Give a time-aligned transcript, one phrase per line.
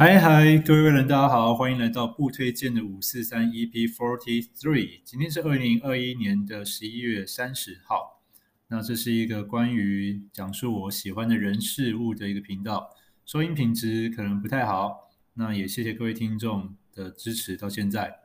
[0.00, 5.00] 嗨嗨，各位人，大家好，欢迎来到不推荐的五四三 EP Forty Three。
[5.04, 8.22] 今天是二零二一年的十一月三十号。
[8.68, 12.88] 那这是一个关于讲述我喜欢的人事物的一个频道，
[13.26, 15.10] 收音品质可能不太好。
[15.34, 18.20] 那也谢谢各位听众的支持到现在，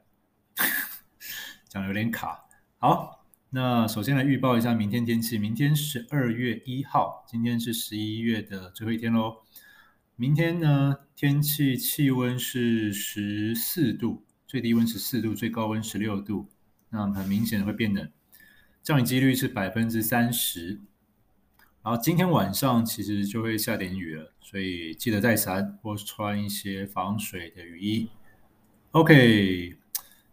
[1.68, 2.46] 讲得有点卡。
[2.78, 5.40] 好，那首先来预报一下明天天气。
[5.40, 9.38] 明天十二月一号，今天是十一月的最后一天喽。
[10.16, 16.48] 明天呢，天气气温是十四度，最低温十四度，最高温十六度，
[16.92, 18.08] 那很明显的会变冷，
[18.84, 20.80] 降雨几率是百分之三十。
[21.82, 28.08] 然后今天晚上其实就会下点雨了，所以记得带伞或穿一些防水的雨衣。
[28.92, 29.78] OK，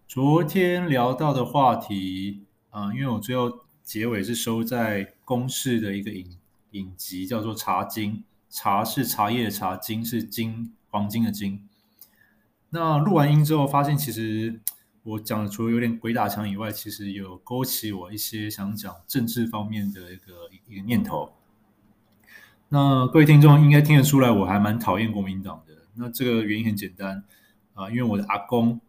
[0.07, 6.39] 昨天聊到的话题啊、因为我最后结尾是收在公式的一个影
[6.73, 8.13] 影集，叫做《茶经》。
[8.51, 11.67] 茶是茶叶的茶，金是金黄金的金。
[12.71, 14.61] 那录完音之后，发现其实
[15.03, 20.33] 我讲的除了有点鬼打墙以外，其实有勾起我一些想讲政治方面的一个
[20.69, 21.33] 一个念头。
[22.69, 25.75] 那各位听众应该听得出来，我还蛮讨厌国民党的。
[25.95, 27.25] 那这个原因很简单
[27.75, 28.81] 啊，因为我的阿公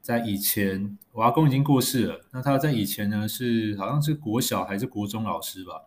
[0.00, 2.24] 在以前，我阿公已经过世了。
[2.32, 5.84] 那他在以前呢，是好像是国小还是国中老师吧。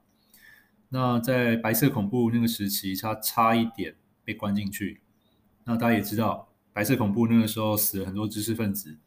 [0.90, 5.02] 那在白色恐怖那个时期，他差一点被关进去。
[5.66, 8.98] 那大家也知道，白色恐怖那个时候死了很多知识分子，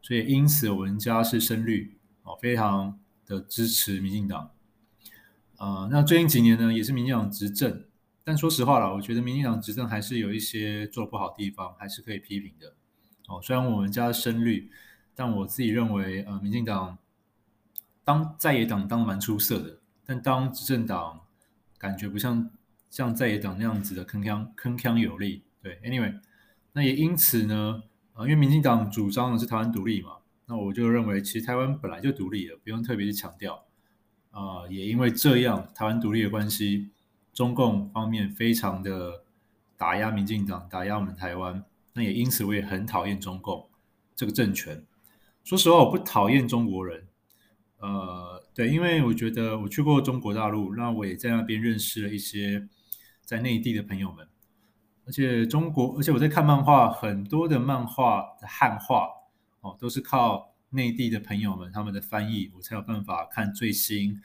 [0.00, 4.52] 所以因此我们家是深绿哦，非常的支持民进党。
[5.56, 7.84] 啊、呃，那最近几年呢，也是民进党执政，
[8.22, 12.74] 但说实话啦，我觉得民进党执政还是有一些做不好地方，还是可以批评的。
[13.26, 14.70] 哦，虽然我们家深绿，
[15.16, 16.96] 但我自己认为，呃，民进党
[18.04, 21.22] 当在野党当得蛮出色的，但当执政党。
[21.84, 22.50] 感觉不像
[22.88, 26.18] 像在野党那样子的铿锵铿锵有力，对，anyway，
[26.72, 27.82] 那也因此呢，
[28.14, 33.66] 啊、因为民进党主张的是台湾独立嘛，那我就认为其实台湾本来就独立了，不用特别去强调，
[34.30, 36.88] 啊、也因为这样台湾独立的关系，
[37.34, 39.22] 中共方面非常的
[39.76, 41.62] 打压民进党，打压我们台湾，
[41.92, 43.68] 那也因此我也很讨厌中共
[44.16, 44.82] 这个政权，
[45.44, 47.06] 说实话，我不讨厌中国人。
[47.84, 52.66] 呃，对，因为我觉得我去过中国大陆，那我也在那边认识了一些
[53.26, 54.26] 在内地的朋友们，
[55.04, 59.06] 而且中国，而且我在看漫画，很多的漫画的汉化
[59.60, 64.18] 哦，都是靠内地的朋友们他们的翻译，我才有办法看最新，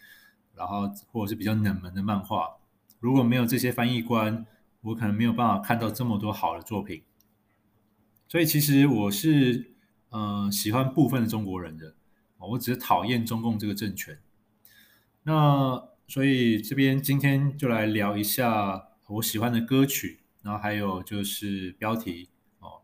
[0.55, 2.59] 然后或者是比较冷门的漫画。
[3.01, 4.45] 如果没有这些翻译官，
[4.79, 7.03] 我可能没有办法看到这么多好的作品。
[8.29, 9.73] 所以其实我是
[10.11, 11.95] 呃喜欢部分的中国人的。
[12.47, 14.17] 我只是讨厌中共这个政权，
[15.23, 22.29] 那所以这边今天就来聊一下我喜欢的歌曲，然后还有就是标题
[22.59, 22.81] 哦，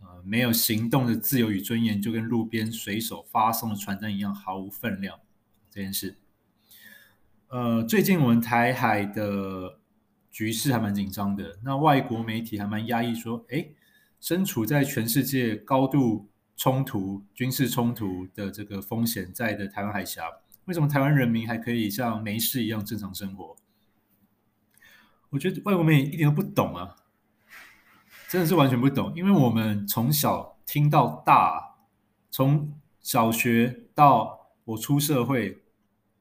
[0.00, 5.20] 呃，没有行动的自由与尊严，就跟路边随手发送的传单一样毫无分量
[5.70, 6.16] 这件事。
[7.48, 9.78] 呃，最近我们台海的
[10.30, 13.76] 局势还蛮紧张的，那外国媒体还蛮压抑说，诶，
[14.18, 16.28] 身处在全世界高度。
[16.56, 20.22] 冲突、军事冲突的这个风险在的台湾海峡，
[20.66, 23.56] 为什么台湾人民还可以像没事一样正常生活？
[25.30, 26.94] 我觉得外国媒体一点都不懂啊，
[28.28, 29.12] 真的是完全不懂。
[29.16, 31.76] 因为我们从小听到大，
[32.30, 35.62] 从小学到我出社会，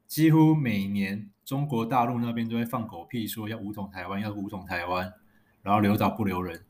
[0.07, 5.13] 几乎每年中国大陆那边都会放狗屁，说要武统台湾，要武统台湾，
[5.61, 6.65] 然后留岛不留人。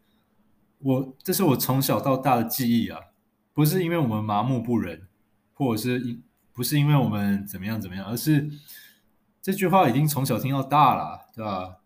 [0.79, 2.99] 我这是我从小到大的记忆啊。
[3.61, 5.07] 不是因为我们麻木不仁，
[5.53, 8.49] 或者是因不是因为我们怎么样怎么样，而是
[9.39, 11.77] 这句话已经从小听到大了，对吧？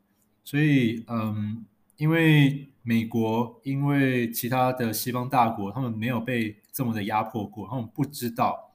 [0.45, 1.65] 所以，嗯，
[1.97, 8.73] 因为美国，因为其他的西方大国，他们没有被这么的压迫过，他们不知道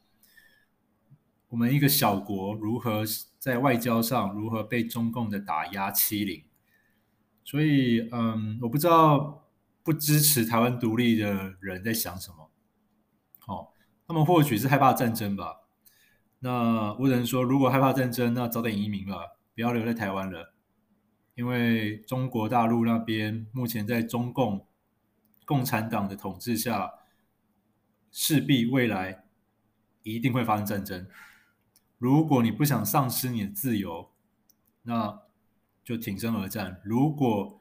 [1.49, 3.03] 我们一个小国如何
[3.39, 6.45] 在外交上如何被中共的打压欺凌。
[7.45, 9.49] 所以，嗯，我不知道
[9.83, 12.50] 不支持台湾独立的人在想什么。
[14.11, 15.61] 他们或许是害怕战争吧。
[16.41, 19.19] 那我只能说，如果害怕战争，那早点移民吧，
[19.55, 20.53] 不要留在台湾了。
[21.37, 24.67] 因为中国大陆那边目前在中共
[25.45, 26.91] 共产党的统治下，
[28.11, 29.27] 势必未来
[30.03, 31.07] 一定会发生战争。
[31.97, 34.11] 如果你不想丧失你的自由，
[34.83, 35.21] 那
[35.85, 37.61] 就挺身而战；如果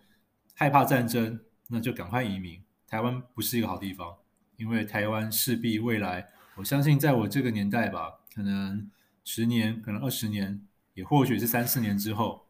[0.56, 2.64] 害怕战争，那就赶快移民。
[2.88, 4.18] 台湾不是一个好地方，
[4.58, 6.28] 因为台湾势必未来。
[6.60, 8.92] 我相信，在我这个年代吧，可能
[9.24, 10.62] 十年，可能二十年，
[10.94, 12.48] 也或许是三四年之后，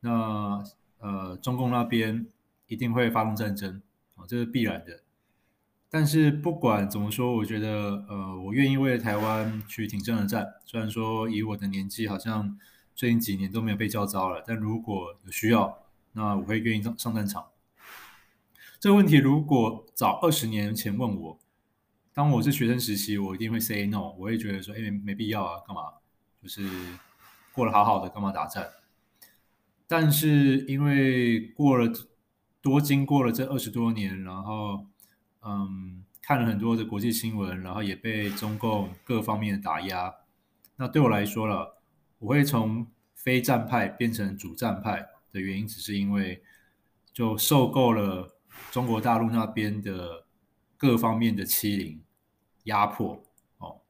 [0.00, 0.62] 那
[1.00, 2.28] 呃，中共那边
[2.68, 3.82] 一定会发动战争
[4.14, 5.02] 啊，这是必然的。
[5.88, 10.54] 但是不管怎么说，我觉得呃，我愿意为了台湾去挺身而战。
[10.64, 12.56] 虽然说以我的年纪，好像
[12.94, 15.76] 最近几年都没有被叫招了，但如果有需要，
[16.12, 17.46] 那我会愿意上上战场。
[18.78, 21.38] 这个问题如果早二十年前问我，
[22.12, 25.82] 当我是学生时期，我一定会 say no，我会觉得说，哎，没必要啊，干嘛？
[26.42, 26.68] 就是
[27.52, 28.68] 过得好好的，干嘛打战？
[29.86, 31.92] 但是因为过了
[32.60, 34.86] 多经过了这二十多年，然后
[35.42, 40.14] 嗯，看了很多的国际新闻，然后也被中共各方面的打压。
[40.76, 41.80] 那对我来说了，
[42.18, 46.42] 我会从非战派变成主战派的原因，只是因为
[47.12, 48.36] 就受够了
[48.70, 50.24] 中国大陆那边的
[50.80, 52.02] 各方面的欺凌、
[52.64, 53.22] 压迫。
[53.58, 53.82] 哦，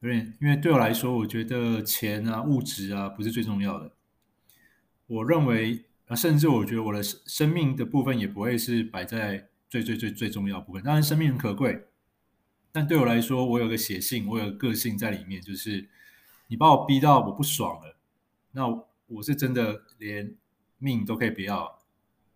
[0.00, 3.90] 因为因为对我来说，我觉得钱啊、物质啊不是最重要的。
[5.08, 10.80] 我认为啊，甚至我觉得我的生命的部分也不会是摆在最最最最重要部分。
[10.84, 11.88] 当然，生命很可贵，
[12.70, 15.88] 但对我来说，我有个血性，我有个个性在里面，就是
[16.46, 17.96] 你把我逼到我不爽了，
[18.52, 18.66] 那
[19.08, 20.36] 我是真的连
[20.78, 21.80] 命都可以不要，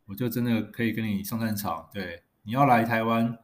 [0.07, 1.89] 我就真的可以跟你上战场。
[1.93, 3.39] 对，你要来台湾，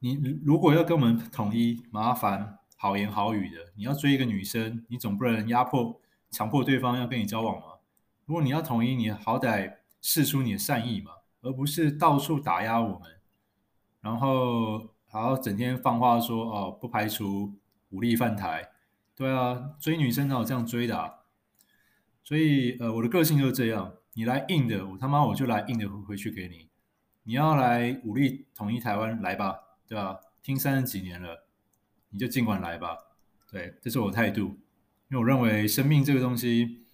[0.00, 3.72] 你如果要跟我们统一，麻烦好言好语的。
[3.76, 6.00] 你要追一个女生，你总不能压迫、
[6.30, 7.66] 强迫对方要跟你交往吗？
[8.24, 11.12] 如果你要统一，你好歹试出你的善意嘛，
[11.42, 13.10] 而不是到处打压我们，
[14.00, 17.52] 然后还要整天放话说哦，不排除
[17.90, 18.70] 武力犯台。
[19.14, 21.14] 对啊，追女生哪有这样追的啊？
[22.22, 26.70] 所以呃，我的个性就是这样，你来硬的，我他妈我就来硬的回去给你。
[27.24, 29.58] 你要来武力统一台湾，来吧，
[29.90, 30.20] 对吧？
[30.40, 31.48] 听三十几年了，
[32.10, 32.96] 你就尽管来吧。
[33.50, 34.56] 对，这是我的态度，
[35.08, 36.84] 因为我认为生命这个东西。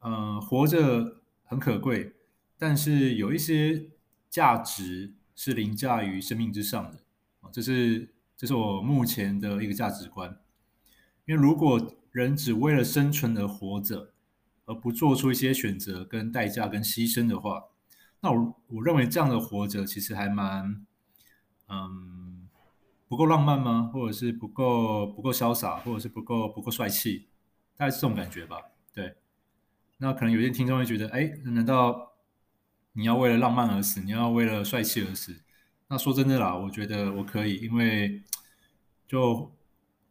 [0.00, 2.16] 嗯、呃，活着很可贵，
[2.58, 3.90] 但是有一些
[4.28, 6.98] 价值是凌驾于生命之上的
[7.42, 10.40] 啊，这是这是我目前的一个价值观。
[11.24, 14.12] 因为如果人只为了生存而活着，
[14.64, 17.66] 而不做出一些选择、跟代价、跟牺牲的话，
[18.18, 20.84] 那我我认为这样的活着其实还蛮
[21.68, 22.21] 嗯
[23.12, 23.90] 不够浪漫吗？
[23.92, 27.28] 或者是不够不够潇洒，或者是不够不够帅气，
[27.76, 28.56] 大概是这种感觉吧。
[28.90, 29.16] 对。
[29.98, 32.14] 那可能有些听众会觉得，哎，难道
[32.94, 34.00] 你要为了浪漫而死？
[34.00, 35.42] 你要为了帅气而死？
[35.88, 38.22] 那说真的啦，我觉得我可以，因为
[39.06, 39.52] 就，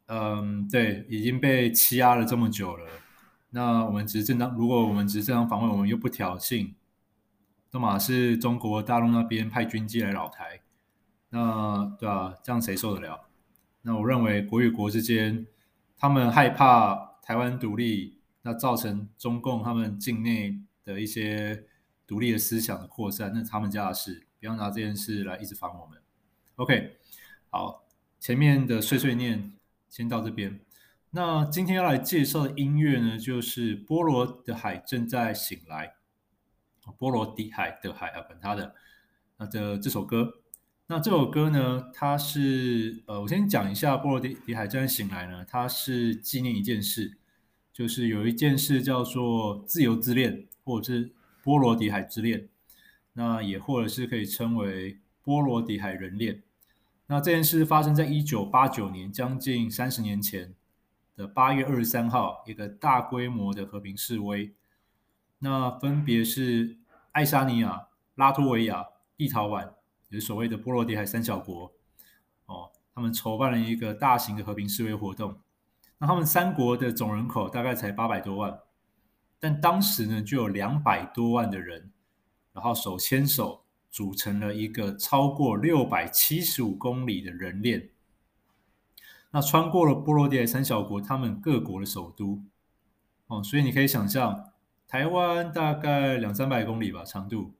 [0.05, 2.87] 嗯，对，已经被欺压了这么久了。
[3.49, 6.75] 那我们只是正当，如果我们只是正当防卫，我们又不挑衅，
[7.71, 10.61] 那么是中国大陆那边派军机来扰台，
[11.31, 13.27] 那对啊，这样谁受得了？
[13.81, 15.45] 那我认为国与国之间，
[15.97, 18.21] 他们害怕台湾独立。
[18.43, 21.63] 那造成中共他们境内的一些
[22.07, 26.01] 独立的思想的扩散，那是他们家的事，不要拿这件事来一直烦我们。
[26.55, 26.97] OK，
[27.51, 27.85] 好，
[28.19, 29.53] 前面的碎碎念
[29.89, 30.59] 先到这边。
[31.11, 35.93] 那今天要来介绍的音乐呢，就是波罗的海正在醒来，
[36.97, 38.73] 波罗的海的海啊，管他的，
[39.37, 40.40] 那这这首歌，
[40.91, 47.17] 那这首歌呢，它是呃，我先讲一下波罗的海正在醒来呢，它是纪念一件事。
[47.71, 52.49] 就是有一件事叫做自由之恋，或者是波罗的海之恋，
[53.13, 56.43] 那也或者是可以称为波罗的海人恋。
[57.07, 60.53] 那这件事发生在一九八九年，将近三十年前
[61.15, 64.53] 的八月二十三号，一个大规模的和平示威。
[65.39, 66.75] 那分别是
[67.13, 69.69] 爱沙尼亚、拉脱维亚、立陶宛，
[70.11, 71.73] 也是所谓的波罗的海三小国。
[72.45, 75.39] 哦，他们筹办了一个大型的和平示威活动。
[75.97, 78.59] 那他们三国的总人口大概才八百多万，
[79.39, 81.91] 但当时呢就有两百多万的人，
[82.53, 87.89] 然后手牵手组成了一个超过六百七十五公里的人链。
[89.31, 92.43] 那穿过了波罗的海三小国，他们各国的首都，
[93.27, 94.51] 哦，所以你可以想象，
[94.87, 97.53] 台湾大概两三百公里吧长度，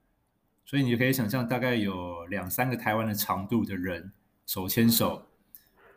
[0.64, 4.12] 所以你就可以想象大概有两三个台湾的长度的人
[4.46, 5.26] 手牵手，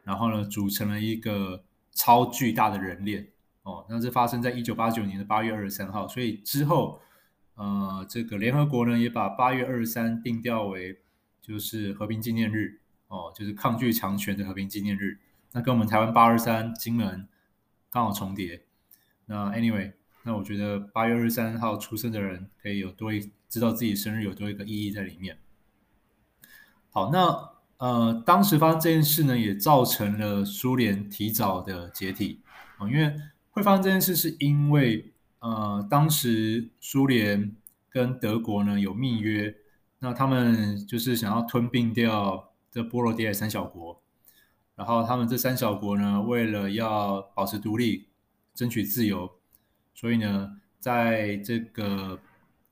[0.04, 1.64] 然后呢组成了一个。
[1.98, 3.26] 超巨大的人链
[3.64, 7.00] 哦，那是发生在一九八九年的八月二十三号，所以之后，
[7.54, 11.00] 呃，这个联合国呢也把八月二十三定调为
[11.42, 15.20] 就是和平纪念日哦，就是抗拒强权的和平纪念日。
[15.54, 17.30] 那跟我们台湾八二三金门
[17.90, 18.64] 刚好重叠。
[19.28, 19.94] 那 anyway，
[20.26, 25.38] 那我觉得八月二十三号出生的人可以有多一知道自己生日有多一个意义在里面。
[26.90, 27.56] 好，那。
[27.78, 32.40] 呃，当时发生这件事呢，也造成了苏联提早的解体
[32.78, 33.14] 啊，因为
[33.52, 37.54] 会发生这件事，是因为呃，当时苏联
[37.90, 39.54] 跟德国呢有密约，
[40.00, 44.02] 那他们就是想要吞并掉这波罗的海三小国，
[44.76, 48.08] 然后他们这三小国呢，为了要保持独立、
[48.54, 49.30] 争取自由，
[49.96, 52.20] 所以呢，在这个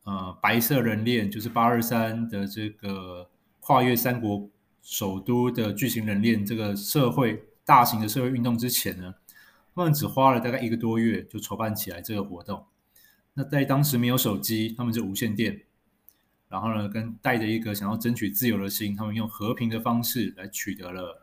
[0.03, 3.27] 呃白色人链，就是八二三的这个
[3.62, 4.48] 跨越三国
[4.84, 9.15] 首都的巨型人链这个社会大型的社会运动之前呢，
[9.74, 12.65] 他们只花了大概一个多月就筹办起来这个活动。
[13.34, 15.62] 那在当时没有手机，他们就无线电。
[16.50, 21.20] 然后呢，跟带着一个想要争取自由的心，他们用和平的方式来取得了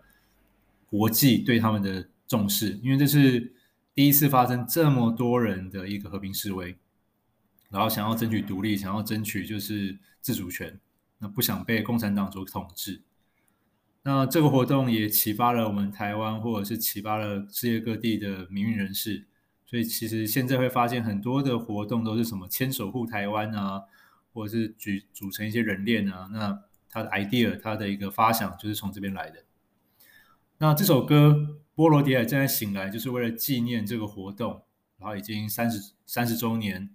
[0.88, 3.52] 国际对他们的重视，因为这是
[4.00, 6.74] 第一次发生这么多人的一个和平示威，
[7.68, 10.80] 然后想要争取独立，想要争取就是自主权，
[11.18, 13.02] 那不想被共产党所统治。
[14.04, 19.26] 那这个活动也启发了我们台湾，或者是启发了世界各地的民运人士。
[19.66, 23.82] 所以其实现在会发现很多的活动都是什么牵手护台湾啊。
[24.32, 29.44] 或者是组组成一些人链啊，那他的 idea，他的一个发想就是从这边来的。
[30.62, 31.30] 那这首歌
[31.74, 34.62] 《波罗的海正在醒来》，就是为了纪念这个活动，
[34.98, 36.90] 然后已经三十三十周年。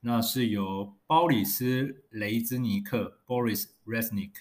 [0.00, 4.32] 那是由鲍里斯雷兹尼克 （Boris Resnik）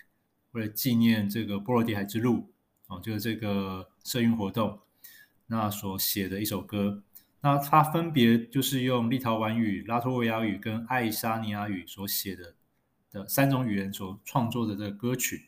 [0.52, 2.52] 为了纪念这个波罗的海之路
[2.88, 4.82] 啊，就是这个社运活动，
[5.46, 7.02] 那所写的一首歌。
[7.40, 12.56] 那他分别就是用立陶宛语、拉脱维亚语跟爱沙尼亚语所写的
[13.14, 15.46] 的三种语言所创作的这个歌曲。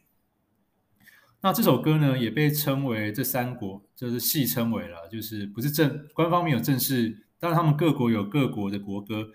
[1.41, 9.29] 那这首歌呢，也被称为这三国，就是戏称为了，就是不是正官方没有正式，当然他们各国有各国的国歌，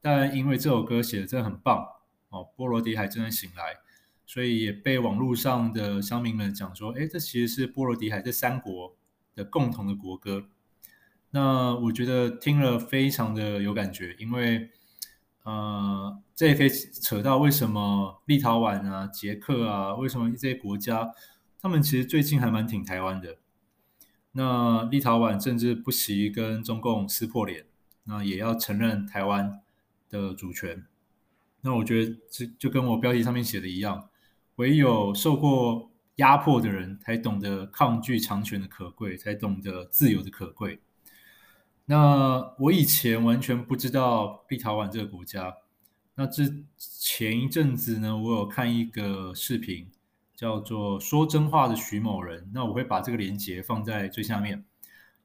[0.00, 1.84] 但因为这首歌写的真的很棒
[2.30, 3.76] 哦，波罗的海正在醒来，
[4.24, 8.96] 所以也被网络上的乡民们讲说，哎，这其实是波罗的海这三国
[9.34, 10.44] 的共同的国歌。
[11.32, 14.70] 那我觉得听了非常的有感觉，因为，
[15.44, 21.12] 呃，这也可以扯到为什么立陶宛啊、捷克啊，为什么这些国家，
[21.62, 23.36] 他们其实最近还蛮挺台湾的。
[24.32, 27.66] 那立陶宛甚至不惜跟中共撕破脸，
[28.04, 29.60] 那也要承认台湾
[30.08, 30.86] 的主权。
[31.62, 34.08] 那我觉得这就跟我标题上面写的一样，
[34.56, 40.80] 唯有受过压迫的人才懂得抗拒强权的可贵，才懂得自由的可贵。
[41.86, 45.54] 那我以前完全不知道立陶宛这个国家。
[46.14, 49.88] 那之前一阵子呢，我有看一个视频，
[50.40, 52.44] 叫做《说真话的徐某人》。
[52.54, 54.64] 那我会把这个链接放在最下面，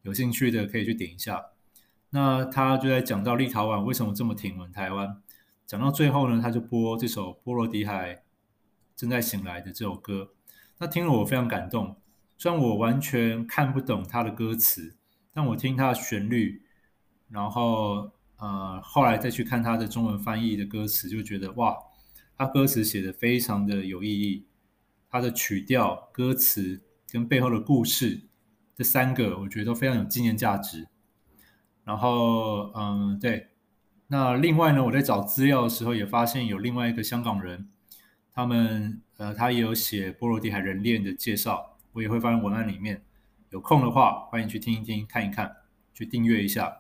[0.02, 1.52] 有兴趣的可以去点一下。
[2.10, 5.22] 那他就在讲到立陶宛为什么这么挺我们台湾。
[5.66, 8.24] 讲到最后呢，他就播这首《波罗的海
[8.94, 10.34] 正在醒来》的这首歌。
[10.80, 11.96] 那听了我非常感动，
[12.38, 14.98] 虽然我完全看不懂他的歌词。
[15.34, 16.62] 但我听他的旋律，
[17.30, 21.74] 然后呃，后来再去看他的中文翻译的歌词，就觉得哇，
[22.38, 24.46] 他歌词写的非常的有意义。
[25.10, 28.22] 他的曲调、歌词跟背后的故事，
[28.76, 30.88] 这三个我觉得都非常有纪念价值。
[31.84, 33.50] 然后嗯、对，
[34.08, 37.70] 那另外呢，我在找资料的时候也发现有另外一个香港人，
[38.34, 43.04] 他们呃，他也有写波罗的海人链的介绍，我也会放在文案里面。
[43.52, 45.56] 有空的话，欢迎去听一听、看一看，
[45.94, 46.76] 去订阅一下。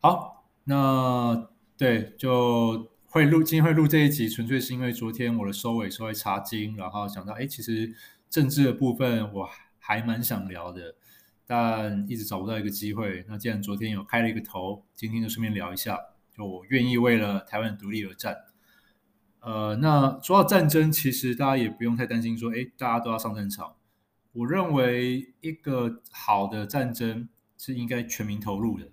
[0.00, 7.92] 好，那对，就会录，今天会录这一集，纯粹是因为昨天我的收尾稍微查经，然后想到，哎，其实
[8.28, 9.50] 政治的部分我
[9.80, 10.94] 还蛮想聊的，
[11.44, 13.24] 但一直找不到一个机会。
[13.26, 15.98] 那既然昨天有开了一个头，今天就顺便聊一下，
[16.36, 18.36] 就我愿意为了台湾独立而战。
[19.40, 23.74] 呃，那说到战争，其实大家也不用太担心，说，哎，大家都要上战场。
[24.30, 28.86] 我认为一个好的战争是应该全民投入的。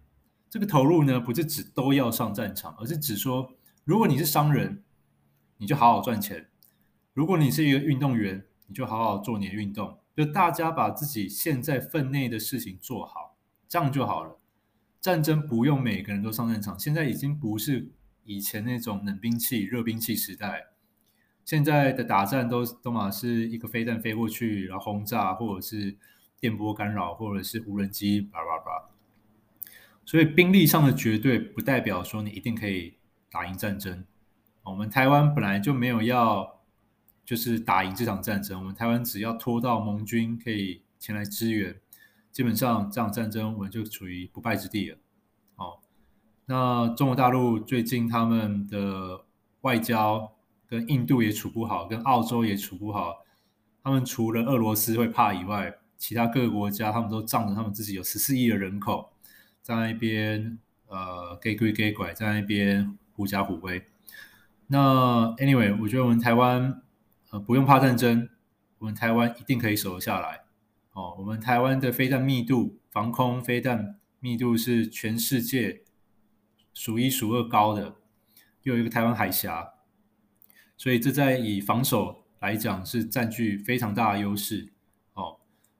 [0.50, 3.54] 这个投入呢，不是指都要上战场，而是指说，
[3.88, 4.84] 如果你是商人，
[5.60, 6.42] 你就好好赚钱；
[7.14, 9.98] 如果你是一个运动员，你就好好做你的运动。
[10.14, 13.38] 就大家把自己现在分内的事情做好，
[13.70, 14.38] 这样就好了。
[15.00, 17.88] 战争不用每个人都上战场，现在已经不是
[18.26, 20.66] 以前那种冷兵器、热兵器时代。
[21.46, 25.96] 现在的打战都都嘛是一个飞弹飞过去，然后轰炸，或者是
[26.42, 28.90] 电波干扰，或者是无人机，叭叭叭。
[30.04, 32.98] 所以兵力上的绝对不代表说你一定可以
[33.32, 34.06] 打赢战争。
[34.64, 36.60] 我们台湾本来就没有要
[37.26, 41.80] 就是打赢这场战争，我们台湾只要拖到盟军可以前来支援，
[42.32, 44.98] 基本上这场战争我们就处于不败之地了。
[45.56, 45.80] 哦，
[46.46, 49.26] 那中国大陆最近他们的
[49.62, 50.34] 外交。
[50.70, 53.24] 跟印度也处不好，跟澳洲也处不好。
[53.82, 59.14] 他们除了俄罗斯会怕以外，其他各个国家他们都仗着他们自己有十四亿的人口，
[59.62, 63.84] 在那边呃，给鬼给拐，在那边狐假虎威。
[64.68, 66.84] 那 anyway，我觉得我们台湾
[67.32, 68.30] 呃不用怕战争，
[68.78, 70.44] 我们台湾一定可以守得下来。
[70.94, 75.82] 哦，我们台湾的飞弹密度，防空飞弹密度是全世界
[76.74, 77.96] 数一数二高的，
[78.62, 79.74] 又有一个台湾海峡，
[80.78, 84.74] 所以这在以防守来讲是占据非常大的优势。
[85.14, 85.40] 哦，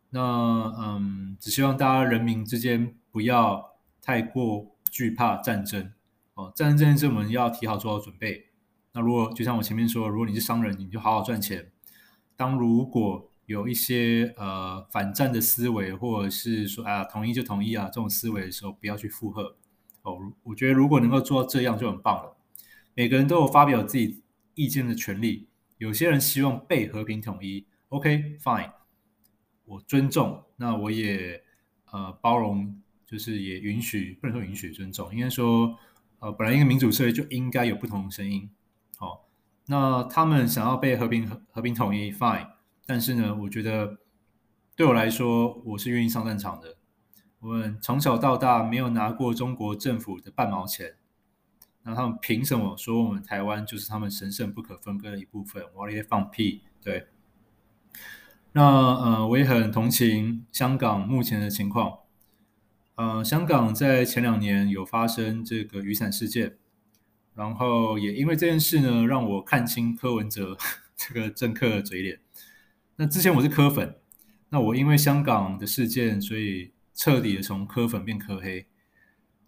[0.10, 0.22] 那
[0.80, 5.94] 嗯，只希望大家人民之间不要太过惧怕战争。
[6.38, 8.46] 哦，战争这件事我们要提好做好准备。
[8.94, 11.72] 那如果就像我前面说，如果你是商人，你就好好赚钱。
[12.36, 19.58] 当如果有一些呃反战的思维，或者是说啊统一就统一啊这种思维的时候，不要去附和
[20.04, 20.32] 哦。
[20.44, 22.38] 我觉得如果能够做到这样就很棒了。
[22.94, 24.22] 每个人都有发表自己
[24.54, 25.50] 意见的权利。
[25.80, 28.72] 有些人希望被和平统一，OK fine，
[29.66, 30.44] 我尊重。
[30.58, 31.44] 那我也
[31.92, 35.78] 呃包容，就是也允许，不能说允许尊重，应该说
[36.20, 38.50] 呃本来一个民主社会就应该有不同的声音。
[38.98, 39.20] 好、哦，
[39.68, 42.48] 那他们想要被和平和和平统一，fine。
[42.86, 43.98] 但是呢，我觉得
[44.76, 46.78] 对我来说，我是愿意上战场的。
[47.40, 50.96] 我们从小到大没有拿过中国政府的半毛钱，
[51.84, 55.64] 那他们凭什么说我们台湾就是他们神圣不可分割的一部分？
[55.76, 56.64] 我也放屁！
[56.82, 57.08] 对。
[58.54, 62.00] 那呃，我也很同情香港目前的情况。
[62.98, 66.58] 呃，香港在前两年有发生这个雨伞事件，
[67.36, 70.58] 然后也因为这件事呢，让我看清柯文哲
[70.98, 72.20] 这个政客的嘴脸。
[72.96, 73.98] 那之前我是柯粉，
[74.50, 78.66] 那我因为香港的事件，所以彻底的从柯粉变柯黑。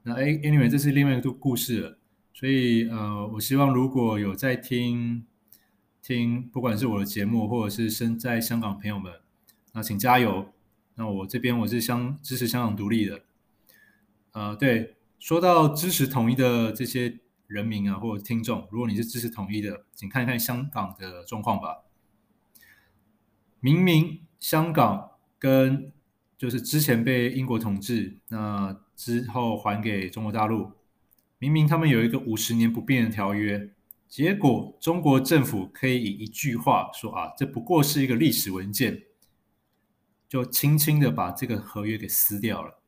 [0.03, 1.97] 那哎，anyway，这是另外一个故事了。
[2.31, 5.25] 所以呃，我希望如果有在听
[6.03, 9.11] 听，不管是我的节目，或者是身在香港朋友们，
[9.73, 10.53] 那请加油。
[10.93, 13.23] 那我这边我是香支持香港独立的。
[14.31, 21.85] 呃，对，说到支持统一的这些人民啊，或者听众，如果你是支持统一的，请看一看香港的状况吧。
[23.59, 25.91] 明明香港跟
[26.37, 30.71] 就是之前被英国统治，那之后还给中国大陆，
[31.37, 33.71] 明明他们有一个五十年不变的条约，
[34.07, 39.03] 结果中国政府可以以一句话说啊，这不过是一个历史文件，
[40.29, 42.78] 就轻轻的把这个合约给撕掉了，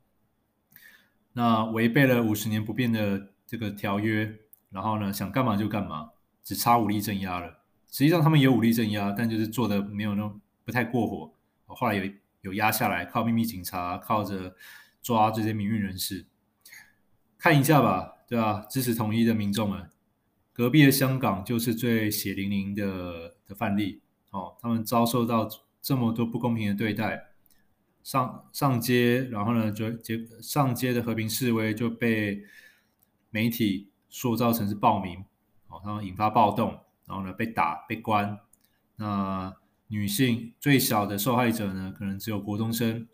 [1.33, 4.37] 那违背了五十年不变的这个条约，
[4.69, 6.11] 然后呢，想干嘛就干嘛，
[6.43, 7.59] 只差武力镇压了。
[7.89, 10.39] 实际上他们有武力镇压，但就是做的没有那么。
[10.63, 11.33] 不太过火，
[11.65, 14.55] 后来有有压下来，靠秘密警察，靠着
[15.01, 16.27] 抓这些民运人士，
[17.37, 18.63] 看一下吧，对吧？
[18.69, 19.89] 支持统一的民众们，
[20.53, 25.49] 隔壁的香港就是最血淋淋的的范例哦，他们遭受到
[25.81, 27.30] 这么多不公平的对待，
[28.03, 32.43] 上上街，然后呢，就结上街的和平示威就被
[33.29, 35.17] 媒体塑造成是暴民，
[35.67, 38.39] 哦，然后引发暴动，然后呢被打被关，
[38.95, 39.53] 那。
[39.93, 43.05] 女性最小的受害者呢，可能只有国中生、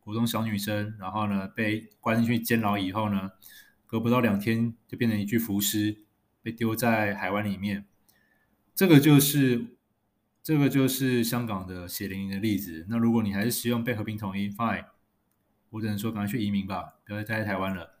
[0.00, 3.30] 国中小女生，然后呢被关进去监牢以后呢，
[3.86, 6.02] 隔不到两天就变成一具浮尸，
[6.42, 7.84] 被丢在海湾里面。
[8.74, 9.73] 这个就是
[10.44, 12.84] 这个就是香港的血淋淋的例子。
[12.90, 14.84] 那如果你还是希望被和平统一，fine，
[15.70, 17.94] 我只能说赶快去移民吧，不要再待在台湾了。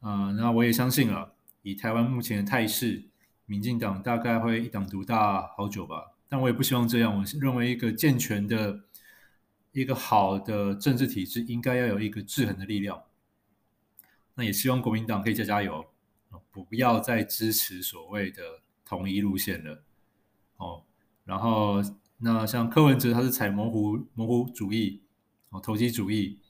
[0.00, 3.04] 嗯、呃，那我也相信了，以台湾目前的态势，
[3.46, 6.16] 民进党大概会一党独大好久吧。
[6.28, 7.16] 但我也不希望这样。
[7.16, 8.80] 我认为一个健全的、
[9.70, 13.00] 一个好的政治体制，应该要有一个制衡的力量。
[14.34, 15.88] 那也希望国民党可以加加油，
[16.50, 18.42] 不要再支持所谓的
[18.84, 19.84] 统一路线了。
[20.56, 20.82] 哦，
[21.28, 21.76] 然后
[22.16, 25.02] 那像柯文哲，他是采模糊模糊主义，
[25.50, 26.40] 哦，投机主义。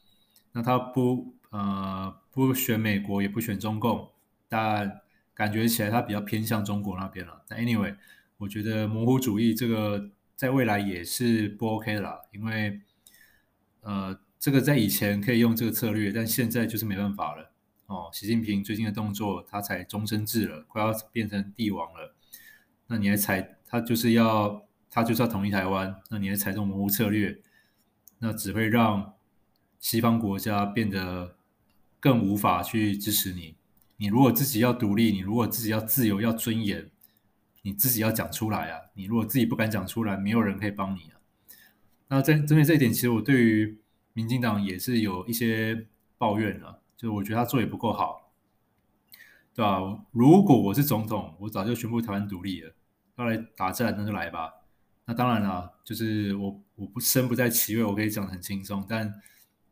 [0.53, 4.09] 那他不呃不选美国，也不选中共，
[4.49, 5.03] 但
[5.35, 7.43] 感觉起来他比较偏向中国那边了。
[7.47, 7.97] 但 anyway。
[8.41, 12.81] 我觉得模糊主义这个在未来也是不 OK 的啦，因为
[13.81, 17.51] 呃，这个在以前可以用这个策略，但现在就是没办法了
[17.87, 18.09] 哦。
[18.13, 22.15] 习近平最近的动作，他才终身制了，快要变成帝王了，
[22.87, 27.39] 那你还采他就是要他就是要统一台湾，那你还采这种模糊策略，
[28.19, 29.15] 那只会让
[29.79, 31.37] 西方国家变得
[32.01, 33.57] 更无法去支持你。
[33.97, 36.91] 你如果自己要独立，你如果自己要自由、要尊严。
[37.63, 38.81] 你自己要讲出来啊！
[38.95, 41.21] 你如果自己不敢讲出来，没有人可以帮你啊。
[42.07, 43.79] 那在针对这一点，其实我对于
[44.15, 48.31] 民进党也是有一些抱怨了，就我觉得他做也不够好，
[49.53, 49.81] 对吧？
[50.13, 52.73] 如果我是总统，我早就宣布台湾独立了，
[53.17, 54.55] 要来打战那就来吧。
[55.09, 59.13] 那当然了，就是我我不身不在其位，我可以讲的很轻松，但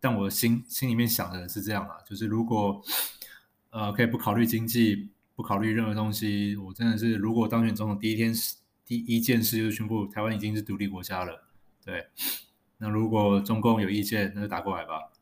[0.01, 2.83] 但我心心里面想的是这样啊，就是如果
[3.71, 5.13] 呃可以不考虑经济。
[5.37, 6.57] 不考虑任何东西。
[6.57, 8.33] 我真的是，如果当选总统第一天
[8.87, 11.47] 第一件事就是宣布台湾已经是独立国家了。
[11.85, 12.07] 对，
[12.79, 15.13] 那如果中共有意见，那就打过来吧。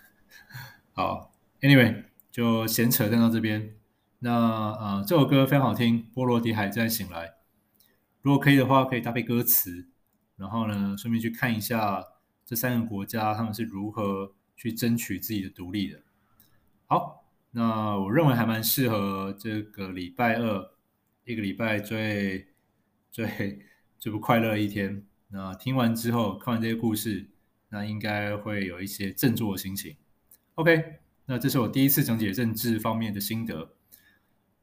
[0.92, 3.76] 好，Anyway，就闲扯淡到这边。
[4.18, 4.30] 那
[4.72, 7.28] 呃，这首歌非常好听，《波罗的海再醒来》。
[8.26, 9.86] 如果可以的话，可以搭配歌词，
[10.34, 12.04] 然后呢，顺便去看一下
[12.44, 16.02] 这三个国家他们是如何去争取自己的独立的。
[16.86, 17.22] 好。
[17.52, 20.72] 那我认为还蛮适合这个礼拜二，
[21.24, 22.48] 一个礼拜最
[23.12, 23.60] 最
[23.96, 25.06] 最不快乐的一天。
[25.28, 27.30] 那听完之后，看完这些故事，
[27.68, 29.96] 那应该会有一些振作的心情。
[30.56, 33.70] OK，那这是我第一次讲解政治方面的心得。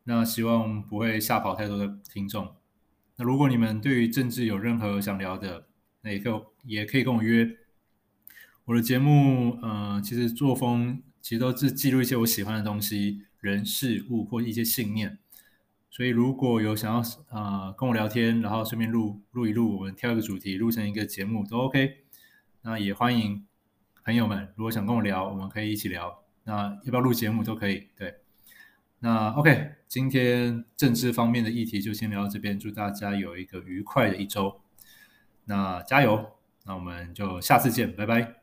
[0.03, 2.53] 那希望不会吓跑太多的听众。
[3.17, 5.67] 那如果你们对于政治有任何想聊的，
[6.01, 7.57] 那也可以也可以跟我约。
[8.65, 11.01] 我的节目，呃，其实作风。
[11.23, 15.19] 其实都是记录一些我喜欢的东西、人、事物或一些信念。
[15.89, 21.99] 所以如果有想要、呃、跟我聊天，然后顺便录录一录，我们挑一个主题录成一个节目都 OK。
[22.63, 23.45] 那也欢迎
[24.03, 26.25] 朋友们，如果想跟我聊，我们可以一起聊。
[26.43, 27.87] 那要不要录节目都可以。
[27.95, 28.15] 对，
[29.03, 32.57] 那 OK，今天政治方面的议题就先聊到这边。
[32.57, 34.61] 祝大家有一个愉快的一周。
[35.43, 36.25] 那加油！
[36.65, 38.42] 那我们就下次见，拜拜。